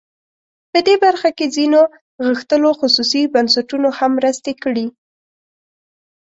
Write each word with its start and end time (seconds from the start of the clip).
په 0.71 0.79
دې 0.87 0.95
برخه 1.05 1.29
کې 1.37 1.45
ځینو 1.55 1.81
غښتلو 2.27 2.69
خصوصي 2.79 3.21
بنسټونو 3.33 3.87
هم 3.97 4.11
مرستې 4.19 4.53
کړي. 4.63 4.87